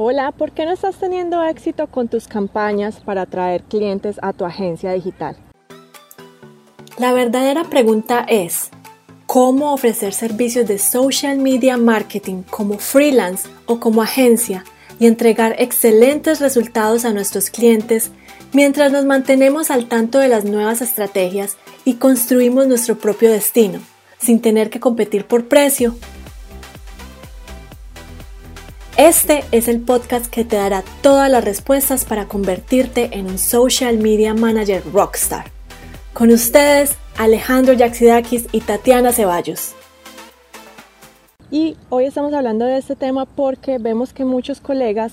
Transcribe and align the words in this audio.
Hola, 0.00 0.30
¿por 0.30 0.52
qué 0.52 0.64
no 0.64 0.70
estás 0.70 0.94
teniendo 0.94 1.42
éxito 1.42 1.88
con 1.88 2.06
tus 2.06 2.28
campañas 2.28 3.00
para 3.00 3.22
atraer 3.22 3.64
clientes 3.64 4.20
a 4.22 4.32
tu 4.32 4.44
agencia 4.44 4.92
digital? 4.92 5.36
La 6.98 7.12
verdadera 7.12 7.64
pregunta 7.64 8.24
es, 8.28 8.70
¿cómo 9.26 9.72
ofrecer 9.72 10.14
servicios 10.14 10.68
de 10.68 10.78
social 10.78 11.38
media 11.38 11.76
marketing 11.76 12.44
como 12.48 12.78
freelance 12.78 13.48
o 13.66 13.80
como 13.80 14.00
agencia 14.00 14.62
y 15.00 15.08
entregar 15.08 15.56
excelentes 15.58 16.40
resultados 16.40 17.04
a 17.04 17.12
nuestros 17.12 17.50
clientes 17.50 18.12
mientras 18.52 18.92
nos 18.92 19.04
mantenemos 19.04 19.72
al 19.72 19.88
tanto 19.88 20.20
de 20.20 20.28
las 20.28 20.44
nuevas 20.44 20.80
estrategias 20.80 21.56
y 21.84 21.94
construimos 21.94 22.68
nuestro 22.68 22.98
propio 22.98 23.32
destino, 23.32 23.80
sin 24.20 24.40
tener 24.40 24.70
que 24.70 24.78
competir 24.78 25.24
por 25.24 25.48
precio 25.48 25.96
este 28.98 29.44
es 29.52 29.68
el 29.68 29.80
podcast 29.80 30.26
que 30.26 30.44
te 30.44 30.56
dará 30.56 30.82
todas 31.02 31.30
las 31.30 31.44
respuestas 31.44 32.04
para 32.04 32.26
convertirte 32.26 33.10
en 33.12 33.26
un 33.26 33.38
social 33.38 33.96
media 33.96 34.34
manager 34.34 34.82
rockstar. 34.92 35.52
Con 36.12 36.32
ustedes, 36.32 36.96
Alejandro 37.16 37.74
Yaxidakis 37.74 38.48
y 38.50 38.60
Tatiana 38.60 39.12
Ceballos. 39.12 39.76
Y 41.52 41.76
hoy 41.90 42.06
estamos 42.06 42.34
hablando 42.34 42.64
de 42.64 42.76
este 42.76 42.96
tema 42.96 43.24
porque 43.24 43.78
vemos 43.78 44.12
que 44.12 44.24
muchos 44.24 44.60
colegas 44.60 45.12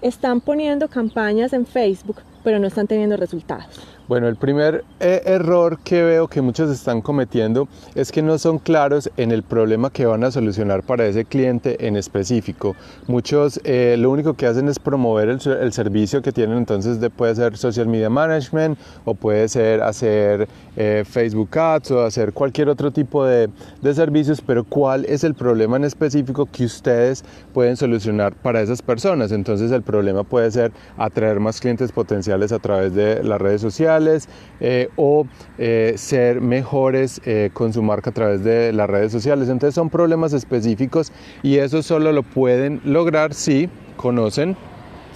están 0.00 0.40
poniendo 0.40 0.88
campañas 0.88 1.52
en 1.52 1.66
Facebook, 1.66 2.22
pero 2.42 2.58
no 2.58 2.66
están 2.66 2.86
teniendo 2.86 3.18
resultados. 3.18 3.95
Bueno, 4.08 4.28
el 4.28 4.36
primer 4.36 4.84
eh, 5.00 5.22
error 5.26 5.80
que 5.82 6.04
veo 6.04 6.28
que 6.28 6.40
muchos 6.40 6.70
están 6.70 7.00
cometiendo 7.00 7.66
es 7.96 8.12
que 8.12 8.22
no 8.22 8.38
son 8.38 8.60
claros 8.60 9.10
en 9.16 9.32
el 9.32 9.42
problema 9.42 9.90
que 9.90 10.06
van 10.06 10.22
a 10.22 10.30
solucionar 10.30 10.84
para 10.84 11.06
ese 11.06 11.24
cliente 11.24 11.88
en 11.88 11.96
específico. 11.96 12.76
Muchos 13.08 13.60
eh, 13.64 13.96
lo 13.98 14.12
único 14.12 14.34
que 14.34 14.46
hacen 14.46 14.68
es 14.68 14.78
promover 14.78 15.28
el, 15.28 15.72
servicio 15.72 16.22
que 16.22 16.30
tienen, 16.30 16.58
entonces 16.58 17.00
de, 17.00 17.10
puede 17.10 17.34
ser 17.34 17.56
social 17.56 17.88
media 17.88 18.08
management 18.08 18.78
o 19.04 19.14
puede 19.14 19.48
ser 19.48 19.82
hacer 19.82 20.48
eh, 20.76 21.04
Facebook 21.08 21.58
Ads 21.58 21.90
o 21.90 22.04
hacer 22.04 22.32
cualquier 22.32 22.68
otro 22.68 22.90
tipo 22.90 23.24
de, 23.24 23.48
de 23.80 23.94
servicios, 23.94 24.40
pero 24.40 24.64
¿cuál 24.64 25.04
es 25.06 25.24
el 25.24 25.34
problema 25.34 25.76
en 25.76 25.84
específico 25.84 26.46
que 26.46 26.64
ustedes 26.64 27.24
pueden 27.52 27.76
solucionar 27.76 28.34
para 28.34 28.60
esas 28.60 28.82
personas? 28.82 29.32
Entonces 29.32 29.70
el 29.72 29.82
problema 29.82 30.22
puede 30.22 30.50
ser 30.50 30.72
atraer 30.96 31.40
más 31.40 31.60
clientes 31.60 31.92
potenciales 31.92 32.52
a 32.52 32.58
través 32.58 32.94
de 32.94 33.22
las 33.22 33.40
redes 33.40 33.60
sociales 33.60 34.28
eh, 34.60 34.88
o 34.96 35.26
eh, 35.58 35.94
ser 35.96 36.40
mejores 36.40 37.20
con 37.52 37.72
su 37.72 37.82
marca 37.82 38.10
a 38.10 38.12
través 38.12 38.44
de 38.44 38.72
las 38.72 38.88
redes 38.88 39.12
sociales. 39.12 39.48
Entonces 39.48 39.74
son 39.74 39.90
problemas 39.90 40.32
específicos 40.32 41.12
y 41.42 41.56
eso 41.58 41.82
solo 41.82 42.12
lo 42.12 42.22
pueden 42.22 42.80
lograr 42.84 43.34
si 43.34 43.68
conocen 43.96 44.56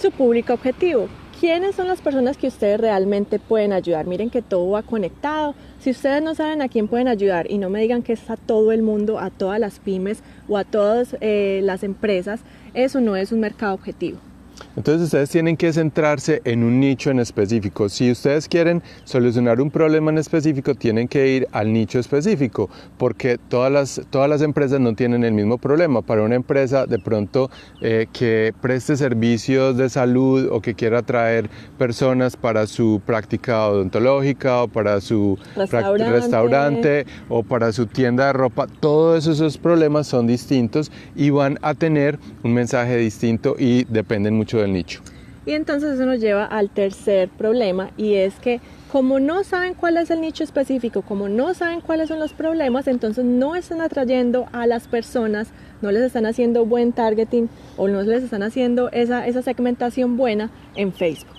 su 0.00 0.10
público 0.10 0.54
objetivo. 0.54 1.08
¿Quiénes 1.40 1.74
son 1.74 1.86
las 1.86 2.02
personas 2.02 2.36
que 2.36 2.48
ustedes 2.48 2.78
realmente 2.78 3.38
pueden 3.38 3.72
ayudar? 3.72 4.06
Miren 4.06 4.28
que 4.28 4.42
todo 4.42 4.72
va 4.72 4.82
conectado. 4.82 5.54
Si 5.78 5.88
ustedes 5.88 6.22
no 6.22 6.34
saben 6.34 6.60
a 6.60 6.68
quién 6.68 6.86
pueden 6.86 7.08
ayudar 7.08 7.50
y 7.50 7.56
no 7.56 7.70
me 7.70 7.80
digan 7.80 8.02
que 8.02 8.12
es 8.12 8.28
a 8.28 8.36
todo 8.36 8.72
el 8.72 8.82
mundo, 8.82 9.18
a 9.18 9.30
todas 9.30 9.58
las 9.58 9.78
pymes 9.78 10.22
o 10.50 10.58
a 10.58 10.64
todas 10.64 11.16
las 11.22 11.82
empresas, 11.82 12.42
eso 12.74 13.00
no 13.00 13.16
es 13.16 13.32
un 13.32 13.40
mercado 13.40 13.72
objetivo. 13.72 14.18
Entonces 14.76 15.04
ustedes 15.04 15.30
tienen 15.30 15.56
que 15.56 15.72
centrarse 15.72 16.40
en 16.44 16.62
un 16.64 16.80
nicho 16.80 17.10
en 17.10 17.18
específico. 17.20 17.88
Si 17.88 18.10
ustedes 18.10 18.48
quieren 18.48 18.82
solucionar 19.04 19.60
un 19.60 19.70
problema 19.70 20.10
en 20.10 20.18
específico, 20.18 20.74
tienen 20.74 21.08
que 21.08 21.28
ir 21.28 21.48
al 21.52 21.72
nicho 21.72 21.98
específico, 21.98 22.70
porque 22.98 23.38
todas 23.38 23.70
las, 23.70 24.00
todas 24.10 24.28
las 24.28 24.42
empresas 24.42 24.80
no 24.80 24.94
tienen 24.94 25.24
el 25.24 25.32
mismo 25.32 25.58
problema. 25.58 26.02
Para 26.02 26.22
una 26.22 26.34
empresa 26.34 26.86
de 26.86 26.98
pronto 26.98 27.50
eh, 27.80 28.06
que 28.12 28.52
preste 28.60 28.96
servicios 28.96 29.76
de 29.76 29.88
salud 29.88 30.48
o 30.50 30.60
que 30.60 30.74
quiera 30.74 30.98
atraer 30.98 31.50
personas 31.78 32.36
para 32.36 32.66
su 32.66 33.00
práctica 33.04 33.66
odontológica 33.68 34.62
o 34.62 34.68
para 34.68 35.00
su 35.00 35.38
restaurante, 35.56 36.10
restaurante 36.10 37.06
o 37.28 37.42
para 37.42 37.72
su 37.72 37.86
tienda 37.86 38.26
de 38.26 38.32
ropa, 38.32 38.66
todos 38.66 39.26
esos 39.26 39.58
problemas 39.58 40.06
son 40.06 40.26
distintos 40.26 40.90
y 41.14 41.30
van 41.30 41.58
a 41.62 41.74
tener 41.74 42.18
un 42.42 42.54
mensaje 42.54 42.96
distinto 42.96 43.56
y 43.58 43.84
dependen 43.84 44.34
mucho 44.34 44.49
del 44.58 44.72
nicho. 44.72 45.00
Y 45.46 45.52
entonces 45.52 45.94
eso 45.94 46.04
nos 46.04 46.20
lleva 46.20 46.44
al 46.44 46.68
tercer 46.68 47.28
problema 47.30 47.90
y 47.96 48.14
es 48.14 48.34
que 48.34 48.60
como 48.92 49.20
no 49.20 49.44
saben 49.44 49.74
cuál 49.74 49.96
es 49.96 50.10
el 50.10 50.20
nicho 50.20 50.42
específico, 50.42 51.02
como 51.02 51.28
no 51.28 51.54
saben 51.54 51.80
cuáles 51.80 52.08
son 52.08 52.18
los 52.18 52.32
problemas, 52.32 52.88
entonces 52.88 53.24
no 53.24 53.54
están 53.54 53.80
atrayendo 53.80 54.48
a 54.52 54.66
las 54.66 54.88
personas, 54.88 55.48
no 55.80 55.92
les 55.92 56.02
están 56.02 56.26
haciendo 56.26 56.66
buen 56.66 56.92
targeting 56.92 57.48
o 57.76 57.88
no 57.88 58.02
les 58.02 58.24
están 58.24 58.42
haciendo 58.42 58.90
esa, 58.90 59.26
esa 59.26 59.42
segmentación 59.42 60.16
buena 60.16 60.50
en 60.74 60.92
Facebook. 60.92 61.36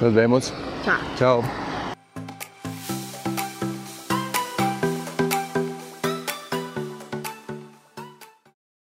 Nos 0.00 0.14
vemos. 0.14 0.54
Chao. 0.84 0.96
Chao. 1.16 1.67